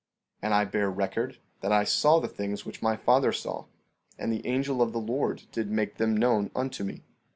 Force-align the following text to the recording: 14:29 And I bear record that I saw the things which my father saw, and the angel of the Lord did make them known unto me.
14:29 0.41 0.41
And 0.41 0.53
I 0.55 0.65
bear 0.65 0.89
record 0.89 1.37
that 1.59 1.71
I 1.71 1.83
saw 1.83 2.19
the 2.19 2.27
things 2.27 2.65
which 2.65 2.81
my 2.81 2.95
father 2.95 3.31
saw, 3.31 3.65
and 4.17 4.33
the 4.33 4.43
angel 4.47 4.81
of 4.81 4.93
the 4.93 4.99
Lord 4.99 5.43
did 5.51 5.69
make 5.69 5.97
them 5.97 6.17
known 6.17 6.49
unto 6.55 6.83
me. 6.83 7.03